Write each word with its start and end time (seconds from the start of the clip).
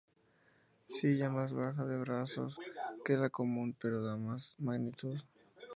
Silla 0.89 1.29
más 1.29 1.53
baja 1.53 1.85
de 1.85 1.99
brazos 1.99 2.57
que 3.05 3.17
la 3.17 3.29
común; 3.29 3.75
pero 3.79 4.01
de 4.03 4.17
más 4.17 4.55
magnitud. 4.57 5.21